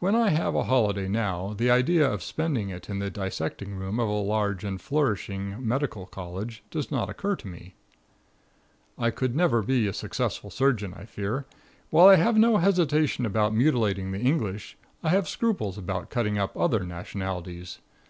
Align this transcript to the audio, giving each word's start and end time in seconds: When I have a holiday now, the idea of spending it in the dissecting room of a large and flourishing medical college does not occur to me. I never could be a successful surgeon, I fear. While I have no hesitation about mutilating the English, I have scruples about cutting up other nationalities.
When 0.00 0.14
I 0.14 0.30
have 0.30 0.54
a 0.54 0.62
holiday 0.64 1.08
now, 1.08 1.52
the 1.52 1.70
idea 1.70 2.10
of 2.10 2.22
spending 2.22 2.70
it 2.70 2.88
in 2.88 3.00
the 3.00 3.10
dissecting 3.10 3.74
room 3.74 4.00
of 4.00 4.08
a 4.08 4.12
large 4.12 4.64
and 4.64 4.80
flourishing 4.80 5.56
medical 5.60 6.06
college 6.06 6.62
does 6.70 6.90
not 6.90 7.10
occur 7.10 7.36
to 7.36 7.46
me. 7.46 7.74
I 8.98 9.12
never 9.30 9.60
could 9.60 9.66
be 9.66 9.86
a 9.86 9.92
successful 9.92 10.48
surgeon, 10.48 10.94
I 10.96 11.04
fear. 11.04 11.44
While 11.90 12.06
I 12.06 12.16
have 12.16 12.38
no 12.38 12.56
hesitation 12.56 13.26
about 13.26 13.52
mutilating 13.54 14.10
the 14.10 14.20
English, 14.20 14.78
I 15.02 15.10
have 15.10 15.28
scruples 15.28 15.76
about 15.76 16.08
cutting 16.08 16.38
up 16.38 16.56
other 16.56 16.80
nationalities. 16.82 17.80